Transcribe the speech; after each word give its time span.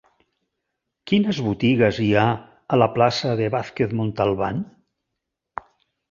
Quines 1.09 1.41
botigues 1.47 1.99
hi 2.05 2.07
ha 2.15 2.23
a 2.77 2.79
la 2.83 2.87
plaça 2.95 3.33
de 3.41 3.49
Vázquez 3.57 3.93
Montalbán? 4.01 4.63